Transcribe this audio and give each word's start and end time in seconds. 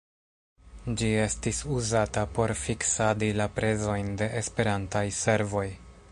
Ĝi 1.01 1.09
estis 1.25 1.59
uzata 1.75 2.23
por 2.37 2.53
fiksadi 2.61 3.29
la 3.41 3.47
prezojn 3.59 4.09
de 4.23 4.31
Esperantaj 4.41 5.05
servoj. 5.19 5.67